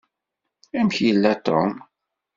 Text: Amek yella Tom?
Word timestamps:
Amek 0.79 0.97
yella 1.05 1.33
Tom? 1.45 1.71